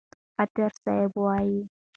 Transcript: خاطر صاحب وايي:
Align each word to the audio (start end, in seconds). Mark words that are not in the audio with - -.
خاطر 0.37 0.69
صاحب 0.83 1.11
وايي: 1.23 1.59